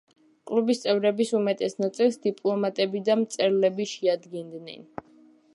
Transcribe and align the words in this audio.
კლუბის 0.51 0.79
წევრების 0.85 1.33
უმეტეს 1.41 1.77
ნაწილს 1.83 2.19
დიპლომატები 2.25 3.05
და 3.11 3.19
მწერლები 3.23 3.91
შეადგენდნენ. 3.95 4.87